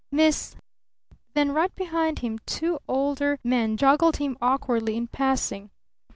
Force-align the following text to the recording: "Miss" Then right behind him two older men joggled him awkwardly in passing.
"Miss" 0.09 0.55
Then 1.35 1.51
right 1.51 1.75
behind 1.75 2.17
him 2.25 2.39
two 2.47 2.79
older 2.87 3.37
men 3.43 3.77
joggled 3.77 4.15
him 4.17 4.35
awkwardly 4.41 4.97
in 4.97 5.05
passing. 5.05 5.69